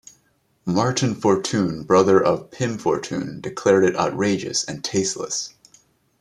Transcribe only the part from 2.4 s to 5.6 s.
Pim Fortuyn, declared it outrageous and tasteless.